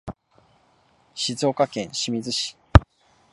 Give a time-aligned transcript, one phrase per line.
[1.13, 2.57] 静岡県清水町